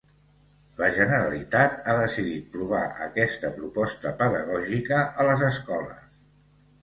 La 0.77 0.87
Generalitat 0.93 1.75
ha 1.75 1.93
decidit 1.99 2.47
provar 2.55 2.81
aquesta 3.07 3.51
proposta 3.59 4.13
pedagògica 4.23 5.03
a 5.03 5.27
les 5.31 5.45
escoles. 5.51 6.01